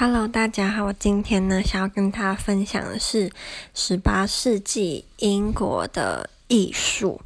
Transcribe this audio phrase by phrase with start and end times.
[0.00, 3.32] Hello，大家好，我今天呢想要跟大家分享的是
[3.74, 7.20] 十八世纪英国的艺术。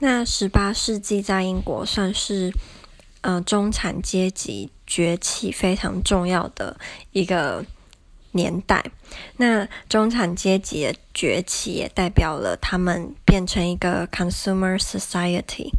[0.00, 2.52] 那十八世纪在英国算是
[3.20, 6.80] 呃中产阶级崛起非常重要的
[7.12, 7.64] 一个
[8.32, 8.84] 年代。
[9.36, 15.70] 那中产阶级的崛起也代表了他们变成一个 consumer society。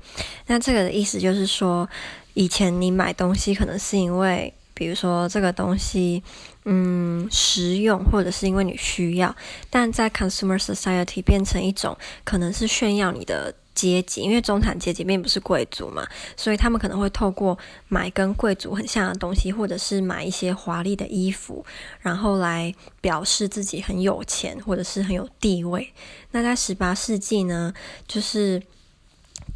[0.47, 1.89] 那这个的意思就是说，
[2.35, 6.23] 以前你买东西可能是因为比如说这个东西，
[6.65, 9.35] 嗯，实用，或者是因为你需要，
[9.69, 16.03] 但在 consumer society 变成一种可能是炫耀你的阶级，因为中产阶级并不是贵族嘛，
[16.35, 17.55] 所以他们可能会透过
[17.89, 21.63] 买跟贵族很像的东西，或者是买一些华丽的衣服，
[21.99, 25.93] 然后来表示自己很有钱，或者是很有地位。
[26.31, 27.71] 那在十八世纪呢，
[28.07, 28.59] 就是。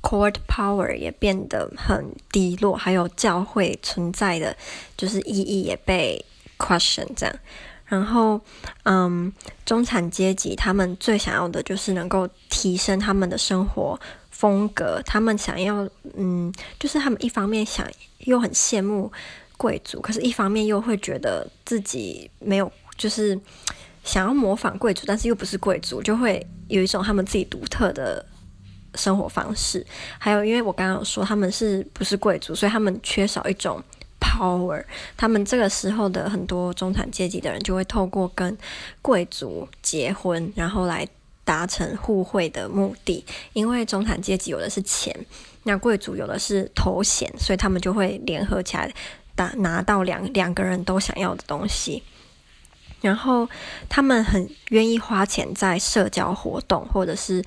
[0.07, 4.55] Court power 也变得很低落，还有教会存在的
[4.95, 6.23] 就是意义也被
[6.59, 7.35] question 这样。
[7.87, 8.39] 然后，
[8.83, 9.33] 嗯，
[9.65, 13.99] 中产阶级他们最想要的就是能够提升他们的生活
[14.29, 17.87] 风格，他们想要，嗯，就是他们一方面想
[18.19, 19.11] 又很羡慕
[19.57, 23.39] 贵族，可是一方面又会觉得自己没有，就是
[24.03, 28.23] 想要模仿贵族，但是又不是贵族，就会有一种他们自己独特的。
[28.95, 29.85] 生活方式，
[30.17, 33.81] 还有，因为我刚刚有说他们是不是贵族，所以他们缺少一种
[34.19, 34.83] power。
[35.15, 38.57] 他们这个时候的很多中产阶级的人就会透过跟
[39.01, 41.07] 贵族结婚，然后来
[41.43, 43.23] 达成互惠的目的。
[43.53, 45.15] 因为中产阶级有的是钱，
[45.63, 48.93] 那贵族有的是头衔，所以他们就会联合起来，
[49.35, 52.03] 打拿到两两个人都想要的东西。
[53.01, 53.47] 然后
[53.87, 57.43] 他们很愿意花钱在社交活动，或者是。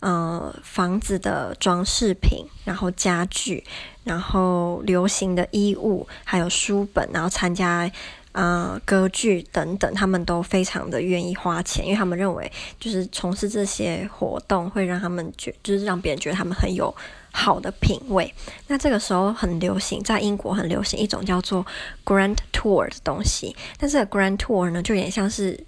[0.00, 3.62] 呃，房子的装饰品，然后家具，
[4.02, 7.90] 然后流行的衣物，还有书本，然后参加
[8.32, 16.94] 呃歌剧等等，他们都非常的愿意花钱，因为他们认为就是从事这些活动会让他们觉，就是让别人觉得他们很有
[17.30, 18.32] 好的品味。
[18.68, 21.66] 那这个时候很流行，在英国很流行一种叫做
[22.06, 25.62] Grand Tour 的东西，但是 Grand Tour 呢，就有点像是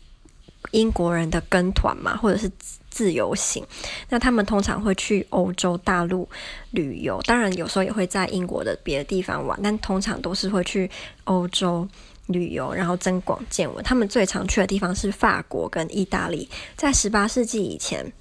[0.70, 2.50] 英国人的跟团嘛，或者是。
[2.94, 3.64] 自由行，
[4.10, 6.28] 那他们通常会去欧洲大陆
[6.72, 10.90] 旅游，当然有时候也会在英国的别的地方玩，但通常都是会去
[11.24, 11.88] 欧洲
[12.26, 13.82] 旅游，然后增广见闻。
[13.82, 16.46] 他们最常去的地方是法国跟意大利，
[16.76, 18.12] 在十八世纪以前。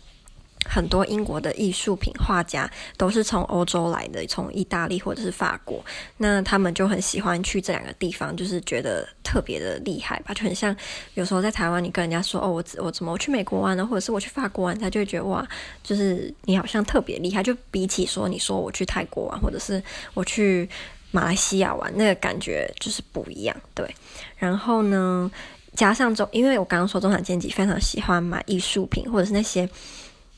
[0.69, 5.83] 很多英国的艺术品画家都是从欧洲来的，从意大利或者是法国，
[6.17, 10.75] 那他们就很喜欢去这两个地方，就是觉得特别的厉害吧，就很像
[11.15, 15.45] 有时候在台湾，你跟人家说哦，我我怎么我去美国玩呢，或者是我去法国玩，他就会觉得哇，
[15.83, 19.81] 就是你好像特别厉害，就比起说你说我去泰国玩，或者是
[20.13, 20.69] 我去
[21.09, 23.93] 马来西亚玩，那个感觉就是不一样，对。
[24.37, 25.29] 然后呢，
[25.73, 29.67] 加上中，因为我刚刚说中产阶级非常喜欢买艺术品，或者是那些。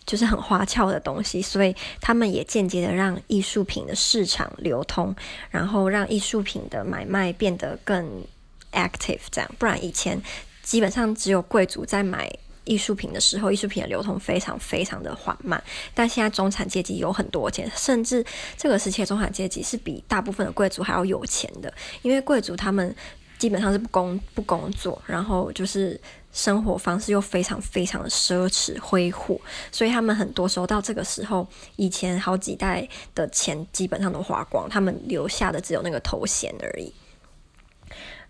[0.06, 5.16] 就是很花俏的东西，所以他们也间接的让艺术品的市场流通，
[5.50, 8.24] 然后让艺术品的买卖变得更
[8.72, 9.20] active。
[9.32, 10.22] 这样，不然以前
[10.62, 12.32] 基本上只有贵族在买
[12.66, 15.64] 艺术品的时候，艺术品的流通非常非常的缓慢。
[15.94, 18.26] 但现在中产阶级有很多钱，甚至
[18.58, 22.96] 这个时期中产阶级是比大部分的贵族还要有钱的，因为贵族他们。
[23.44, 26.00] 基本上是不工不工作，然后就是
[26.32, 29.38] 生活方式又非常非常的奢侈挥霍，
[29.70, 31.46] 所以他们很多时候到这个时候，
[31.76, 36.94] 以前好几代的钱基本上都花光，他们留下的只有那个头衔而已。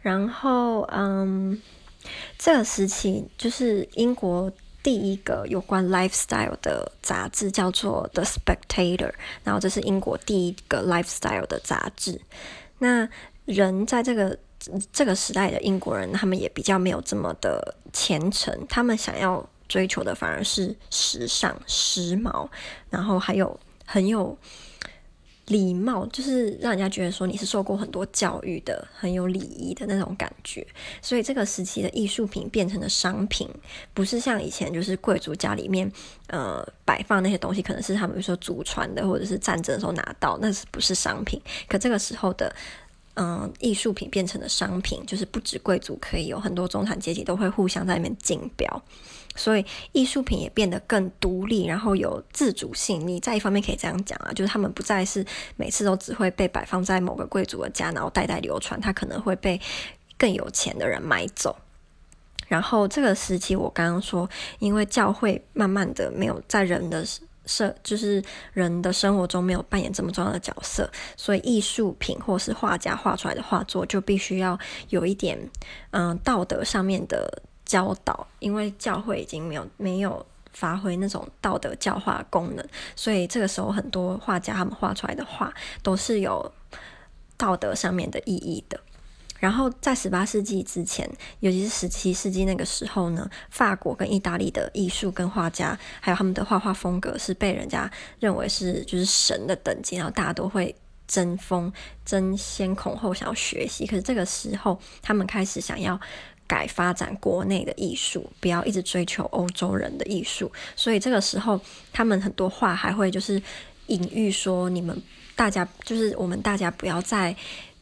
[0.02, 1.62] 然后，嗯，
[2.40, 9.12] 这个时期就是英国第一个有关 lifestyle 的杂志，叫做《The Spectator》，
[9.44, 12.20] 然后这是英国第一个 lifestyle 的杂志。
[12.80, 13.08] 那
[13.46, 14.40] 人在这个。
[14.92, 22.48] 这个时代的英国人，他们也比较没有这么的虔诚，他们想要追求的反而是时尚、时髦，
[22.90, 24.38] 然后还有很有
[25.48, 30.66] 礼貌，就是让人家觉得说你是受过很多教育的，很有礼仪的那种感觉。
[31.02, 33.50] 所以这个时期的艺术品变成了商品，
[33.94, 35.92] 不是像以前就是贵族家里面
[36.28, 41.42] 呃摆放那些东西，可能是他们比如说祖传的，或者是战争的时候拿到，那是不是商品？
[41.68, 42.56] 可这个时候的。
[43.16, 48.84] 嗯，艺术品变成了商品，就是不止贵族可以有，很多中产阶级都会互相在里面竞标，
[49.36, 53.08] 所以艺术品也变得更独立，然后有自主性。
[53.08, 55.24] 你在一方面可以这样讲啊，就是他们不再是
[55.58, 59.62] 每次都只会被摆放在某个贵族的家，然后代代流传，它可能会被
[60.18, 61.56] 更有钱的人买走。
[62.48, 64.30] 然后这个时期，我刚刚说，
[64.60, 67.06] 因为教会慢慢的没有在人的
[67.46, 68.24] 设就是
[68.54, 74.58] 人的生活中没有扮演这么重要的角色，所以艺术品或是画家画出来的画作就必须要
[74.90, 75.38] 有一点
[75.92, 86.52] 嗯道德上面的教导，因为教会已经没有没有发挥那种道德教化功能，所以这个时候很多画家他们画出来的画都是有
[87.36, 88.80] 道德上面的意义的。
[89.44, 91.06] 然后在十八世纪之前，
[91.42, 97.92] 尤其是十七世纪那个时候呢，法国跟意大利的艺术跟画家，还有他们的画画风格，是被人家
[98.22, 100.74] 认为是就是神的等级，然后大家都会
[101.10, 101.70] 争锋、
[102.06, 103.86] 争先恐后想要学习。
[103.86, 106.00] 可是这个时候，他们开始想要
[106.48, 110.50] 改发展国内的艺术，不要一直追求欧洲人的艺术。
[110.78, 111.60] 所以这个时候，
[111.92, 113.44] 他们很多画还会就是
[113.88, 114.98] 隐喻说，你们
[115.36, 117.36] 大家就是我们大家不要再。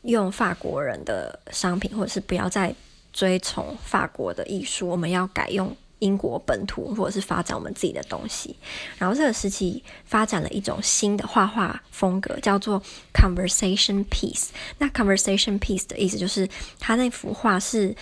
[0.04, 2.74] 用法国人的商品，或者是不要再
[3.14, 8.56] 追从法国的艺术，我们要改用英国本土，或者是发展我们自己的东西。
[8.98, 12.82] 然后这个时期发展了一种新的画画风格，叫做
[13.14, 14.48] conversation piece。
[14.80, 16.50] 那 conversation piece 的意思就是，
[16.80, 17.96] 他那幅画是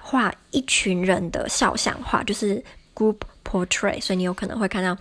[0.00, 2.62] 画一群人的肖像画，就是
[2.94, 4.96] group portrait，所以你有可能会看到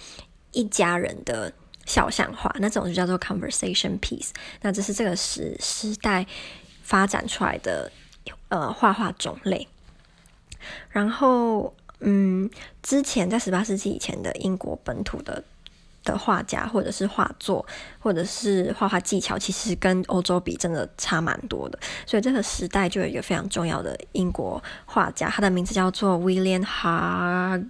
[0.52, 1.52] 一家人的。
[1.86, 4.32] 肖像画，那这种就叫做 conversation piece。
[4.62, 6.26] 那这是这个时时代
[6.84, 7.92] 发展出来的
[8.50, 9.68] 呃画画种类。
[10.90, 12.50] 然后，嗯，
[12.82, 15.44] 之前在十八世纪以前的英国本土的
[16.04, 17.64] 的画家，或者是画作，
[18.00, 21.78] 或者是画画技巧，其实跟欧洲比真的差蛮多的。
[22.08, 27.68] 所以这个时代就有一个非常重要的英国画家，他的名字叫做 William Hag。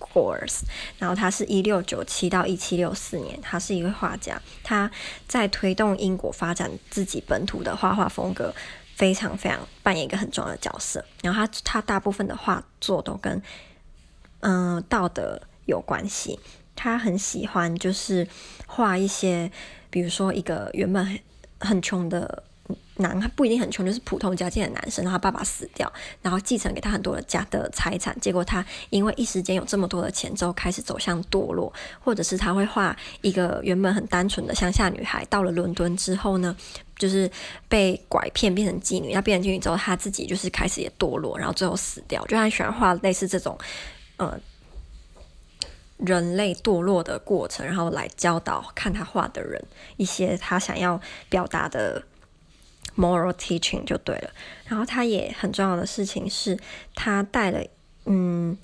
[0.00, 0.60] Course，
[0.96, 4.90] 然后他是一六九七到一七六四年，他是一位画家，他
[5.26, 8.54] 在推动英国发展自己本土的画画风格，
[8.94, 11.04] 非常非常扮演一个很重要的角色。
[11.22, 13.42] 然后他他大部分的画作都跟
[14.40, 16.38] 嗯、道德有关系，
[16.76, 18.26] 他很喜欢就是
[18.66, 19.50] 画一些，
[19.90, 21.18] 比如说一个原本很
[21.58, 22.44] 很穷的。
[22.98, 25.90] 男他不一定很穷，就是普通家境的男生，然后他爸爸死掉，
[26.20, 36.56] 然后继承给他很多的家的财产，结果他因为一时间有这么多的钱之后，开始走向堕落，或者是他会画一个原本很单纯的乡下女孩，到了伦敦之后呢，
[36.96, 37.30] 就是
[37.68, 43.58] 被拐骗变成妓女，那变成妓女之后，他自己就是开始也堕落，然后最后死掉，就他喜欢画类似这种，
[44.16, 44.38] 呃，
[45.98, 49.62] 人类堕落的过程，然后来教导看他画的人
[49.96, 52.02] 一些他想要表达的。
[52.98, 54.30] Moral teaching 就对了，
[54.66, 56.58] 然后他也很重要的事情是，
[56.96, 57.64] 他带了，
[58.06, 58.58] 嗯，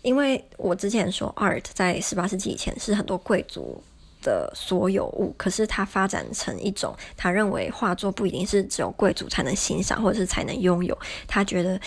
[0.00, 3.82] 因为我之前说 art 在十八世纪以前是很多贵族
[4.22, 11.78] 的所有物，可是他发展成一种，他认为画作不一定是只有贵族才能欣赏或者是才能拥有，他觉得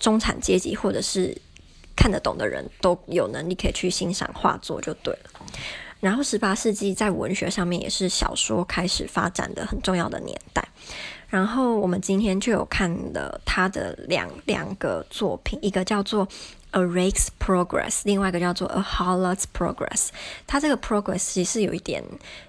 [0.00, 1.36] 中产阶级或者是
[1.94, 5.30] 看得懂的人都有能力可以去欣赏画作就对了。
[6.04, 10.62] 然后，十八世纪在文学上面也是小说开始发展的很重要的年代。
[11.30, 16.26] 然后，我们今天就有看了他的两两个作品，一个叫做
[16.72, 20.08] 《A Rake's Progress》，另外一个叫做《A Harlot's Progress》。
[20.46, 22.04] 它这个 progress 其实有一点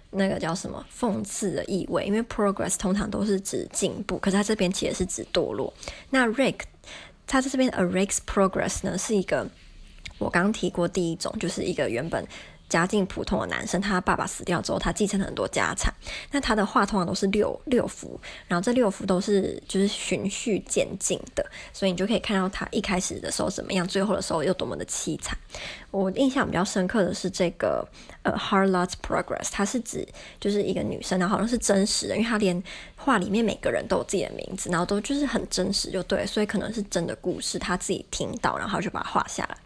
[0.10, 5.74] 那个叫什么讽刺的意味，因为 progress 通常都是指进步，可是它这边其实是指堕落。
[6.10, 6.64] 那 rake，
[7.26, 9.48] 它在这边《A Rake's Progress》呢，是一个
[10.18, 12.28] 我刚提过第一种，就是一个原本。
[12.68, 15.94] 家境普通的男生，他爸爸死掉之后，他继承了很多家产。
[16.32, 25.38] 那他的画通常都是六六幅，然后这六幅都是就是循序渐进的，所以你就可以看到他一开始的时候怎么样，最后的时候又多么的凄惨。
[25.96, 27.88] 我印象比较深刻的是这个
[28.24, 30.06] 呃《Harlot's Progress》，它是指
[30.42, 32.62] 就是一个女生，然后好像是真实的，因为她连
[32.98, 39.58] 画里面每个人都有自己的名字，然后都就是很真实，就对，所以可能是真的故事，她自己听到，然后就把它画下来。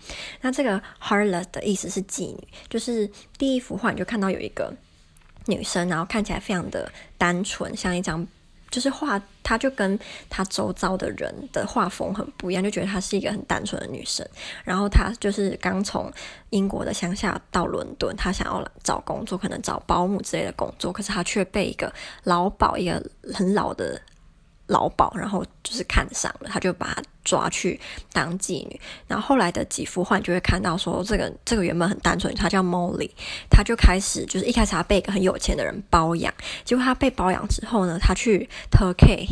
[0.41, 3.09] 那这个 Harlot 的意思是妓女，就是
[3.39, 4.71] 第一幅画你就看到有一个
[5.47, 8.27] 女生，然后看起来非常的单纯，像一张。
[8.69, 9.97] 就是画，她就跟
[10.29, 14.27] 她周遭的人的画风很不一样，就觉得她是一个很单纯的女生。
[14.63, 16.11] 然后她就是刚从
[16.51, 21.91] 英国的乡下到伦敦，她想要找工作，可能找保姆之类的工作，可是她却被一个
[22.23, 24.01] 老鸨，一个很老的。
[24.69, 27.79] 老鸨，然后就是看上了，他就把她抓去
[28.13, 28.79] 当妓女。
[29.07, 33.09] 然后后来的几幅画，就会看到说，这个这个原本很单纯，他叫 Molly，
[33.49, 36.31] 他就开始就是一开始他被一个很有钱的人包养，
[36.63, 39.27] 结果他被包养之后呢，他去 Turkey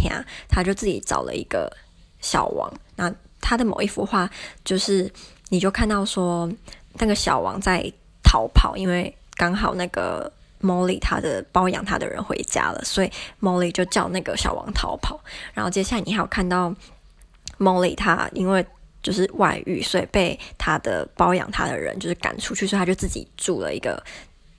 [0.50, 1.72] 他就自己找了一个
[2.20, 2.74] 小王。
[2.96, 4.30] 那他的某一幅画，
[4.66, 5.12] 就是
[5.50, 6.52] 你就看到说，
[6.94, 10.32] 那个小王在逃跑，因为刚好那个。
[10.62, 13.12] Molly 他的包养他的人回家了，所以
[13.42, 15.20] Molly 就叫那个小王逃跑。
[15.54, 16.74] 然后接下来你还有看到
[17.60, 18.66] Molly 他因为
[19.04, 24.04] 就是外遇，所以被他的包养他的人就是赶出去，所以他就自己住了一个。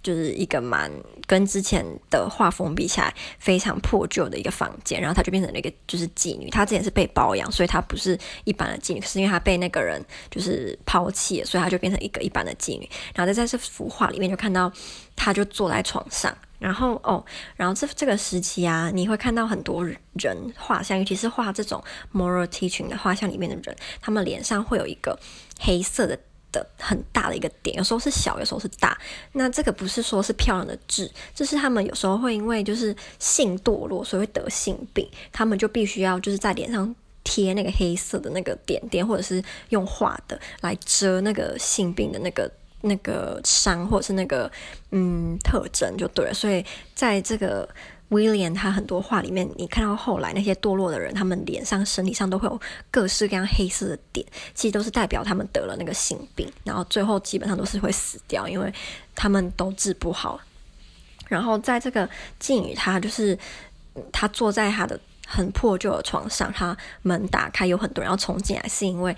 [0.08, 0.90] 就是一个蛮
[1.26, 6.48] 跟之前的画风比起来非常破旧的一个房间，然后她就变成了一个就是妓女。
[6.48, 12.88] 她之前是被包养，所以她不是一般的妓女，是因为她被那个人就是抛弃了，所以她就变成一个一般的妓女。
[13.14, 14.72] 然后在这幅画里面就看到
[15.14, 17.22] 她就坐在床上，然后哦，
[17.54, 21.84] 然后这这个时期啊，你会看到很多人画像，尤其是画这种
[22.14, 25.20] moral teaching 的画像里面的人，他们脸上会有一个
[25.60, 26.18] 黑色的。
[26.52, 28.96] 的很大的一个点，有时候是小，有时候是大。
[29.32, 42.50] 那这个不是说是漂亮的痣，这是他们有时候会因为就是性堕落，所以会得性病，他们就必须要就是在脸上贴那个黑色的那个点点，或者是用画的来遮那个性病的那个
[42.80, 44.50] 那个伤，或者是那个
[44.90, 46.34] 嗯特征就对了。
[46.34, 46.64] 所以
[46.94, 47.68] 在这个。
[48.10, 52.60] 威廉他很多画里面，你看到后来那些堕落的人，他们脸上、身体上都会有
[52.90, 58.72] 各式各样黑色的点，其实都是代表他们得了那个性病，然后最后基本上都是会死掉，因为
[59.14, 60.40] 他们都治不好。
[61.28, 62.08] 然后在这个
[62.40, 63.38] 妓女，她就是
[64.10, 69.14] 她坐在她的很破旧的床上，她门打开，有很多人要冲进来，是因为。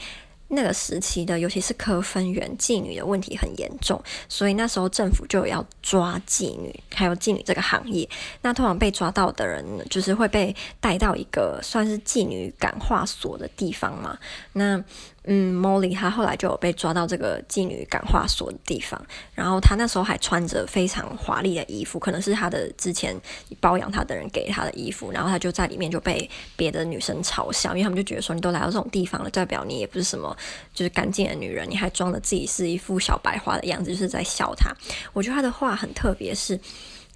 [0.53, 8.09] 那个时期的，尤其是科分园妓女的问题很严重，所以那时候政府就要抓妓女，还有妓女这个行业。
[8.43, 14.19] 那通常被抓到的人呢，就是会被带到一个算是妓女感化所的地方嘛。
[14.53, 14.83] 那
[15.25, 19.01] 嗯，Molly 她后来就有被抓到这个妓女感化所的地方，
[19.35, 23.15] 然后她那时候还穿着非常华丽的衣服，可能是她的之前
[23.61, 30.35] 包养她的人给她的衣服，然后她就在里面就被别的女生嘲笑，因为他们就觉得说你都来到这种地方了，代表你也不是什么
[30.73, 34.75] 就是干净的女人，你还装的自己是一副小白花的样子，就是在笑她。
[35.13, 36.59] 我觉得她的画很特别，是。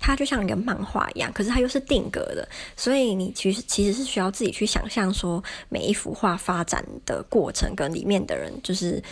[0.07, 2.47] 它就像一个漫画一样，可是它又是定格的，
[2.77, 9.03] 所以你其实其实是需要自己去想象说每一幅画发展的过程跟里面的人就是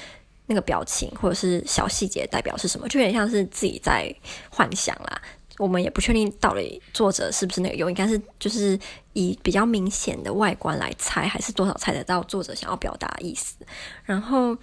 [0.44, 4.14] 那个表情或者是小细节代表是什么，就有点像是自己在
[4.50, 5.22] 幻想啦。
[5.56, 8.78] 我们也不确定到底作者是不是那个用，应该是就是
[9.14, 13.56] 以比较明显的外观来猜，还是多少猜得到作者想要表达的意思。
[14.04, 14.54] 然后，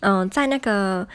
[0.00, 1.06] 嗯、在那个。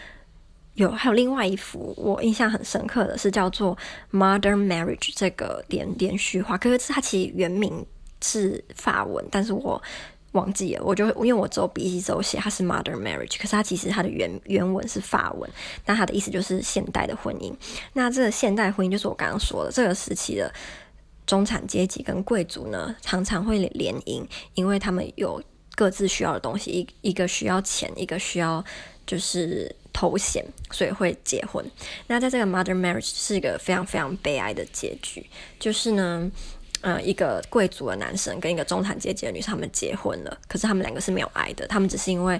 [0.79, 3.77] 有，还有另外一幅我印象很深刻的是叫做
[4.17, 7.85] 《Modern Marriage》这个连连续画，可是它其实原名
[8.23, 9.81] 是法文，但是我
[10.31, 15.49] 忘记了，我就因为我只有笔记只有写它是《Modern Marriage》，可是它其实它的原原文是法文，
[15.85, 17.53] 那它的意思就是现代的婚姻。
[17.93, 20.53] 那这个现代婚姻就是我刚刚说的这个时期的
[21.25, 25.43] 中产阶级跟贵族呢，常常会联姻，因为他们有
[25.75, 28.63] 各自需要的东西，一一个需要钱，一个需要
[29.05, 29.75] 就是。
[29.99, 31.65] 头衔，所以会结婚。
[32.07, 35.29] 那在这个 mother marriage 是一个非常非常悲哀的结局，
[35.59, 36.31] 就是呢，
[36.79, 42.39] 呃，一个贵族的男生跟一个中产阶级的女生他们结婚了，可是他们两个是没有爱的，他们只是因为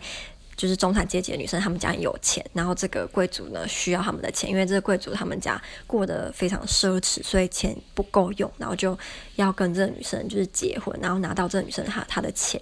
[0.55, 8.97] 就是中产阶级的女生他们家很有钱，然后这个贵族呢需要他们的钱，因为这个贵族他们家过得非常奢侈，所以钱不够用，然后就
[9.35, 12.61] 要跟这个女生就是结婚，然后拿到这个女生她她的钱。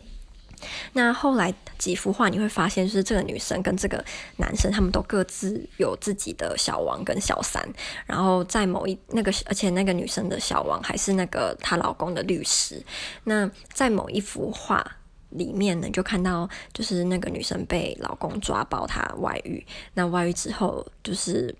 [0.93, 4.03] 那后来几幅画你会发现，就是这个女生跟这个
[4.37, 7.67] 男生，他们都各自有自己的小王跟小三。
[8.05, 12.83] 然后在某一那个，而且那个女生的小王还是那个她老公的律师。
[13.23, 14.85] 那在某一幅画
[15.29, 19.65] 里面呢，就看到就是那个女生被老公抓包，她外遇。
[19.93, 21.53] 那外遇之后，就是。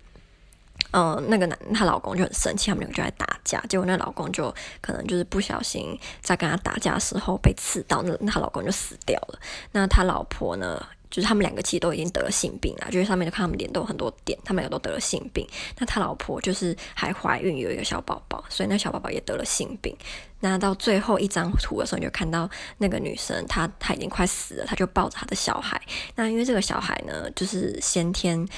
[0.92, 3.60] 嗯、呃，那个男她老公就很生气，他们两个就在打架。
[3.68, 9.38] 结果那老公就可能就是不小心在跟她打架的时候被刺到，那她老公就死掉了。
[9.72, 15.46] 那他老婆呢，就是他们两个其实都已经得了性病了，就是上面就看他们脸都有很多点，他们两个都得了性病。
[15.78, 19.96] 那他老婆就是还怀孕有一个小宝宝，所以那小宝宝也得了性病。
[20.40, 25.80] 那到最后一张图的时候，你就看到那个女生她她已经快死了，她就抱着她的小孩。
[26.14, 28.48] 那因为这个小孩呢，就是先天。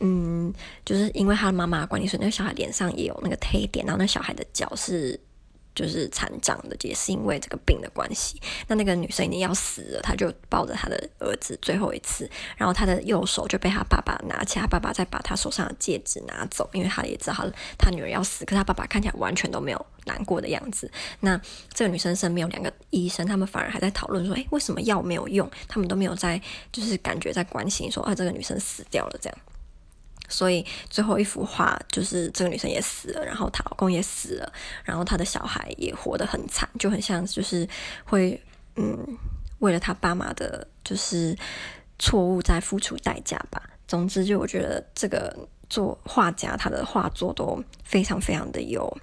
[0.00, 0.52] 嗯，
[0.84, 5.18] 就是因为他的妈妈的关系，所那个小孩脸上也有那个黑点，然后那小孩的脚是
[5.74, 8.40] 就是残障的，也是因为这个病的关系。
[8.66, 20.90] 那那个女生已经要死了，她就抱着她的儿子最后一次，然后她的右手就被她爸爸拿起，她爸爸再把她手上的戒指拿走，因为他也知道他他女儿要死，可是他爸爸看起来完全都没有难过的样子。
[21.20, 21.40] 那
[21.72, 25.48] 这个女生身边有两个医生，他们反而还在讨论说，诶，为什么药没有用？
[25.68, 26.40] 他们都没有在，
[26.72, 29.38] 就是感觉在关心说，啊，这个女生死掉了这样。
[30.28, 34.52] 所以最后一幅画就是这个女生也死了，然后她老公也死了，
[34.84, 37.68] 然后她的小孩也活得很惨，就很像就是
[38.04, 38.40] 会
[38.76, 39.18] 嗯，
[39.58, 41.36] 为了她爸妈的就是
[41.98, 43.62] 错误在付出代价吧。
[43.86, 45.34] 总之，就我觉得这个
[45.70, 48.94] 作画家他的画作都非常非常的有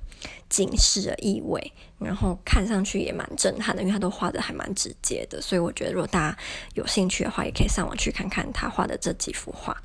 [0.48, 6.38] 警示的意味，然后看上去也蛮震撼的，因为他都画的还蛮直接的，所以我觉得如果大家
[6.75, 9.75] 有兴趣的话，也可以上网去看看他画的这几幅画。